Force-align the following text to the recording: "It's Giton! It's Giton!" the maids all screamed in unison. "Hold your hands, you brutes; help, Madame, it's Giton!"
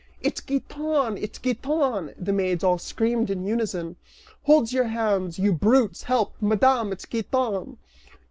"It's 0.19 0.41
Giton! 0.41 1.15
It's 1.19 1.37
Giton!" 1.37 2.15
the 2.17 2.33
maids 2.33 2.63
all 2.63 2.79
screamed 2.79 3.29
in 3.29 3.45
unison. 3.45 3.97
"Hold 4.45 4.71
your 4.71 4.85
hands, 4.87 5.37
you 5.37 5.53
brutes; 5.53 6.01
help, 6.01 6.33
Madame, 6.41 6.91
it's 6.91 7.05
Giton!" 7.05 7.77